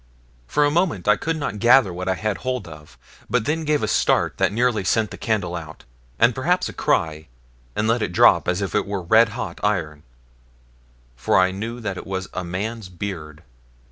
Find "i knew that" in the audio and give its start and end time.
11.37-11.97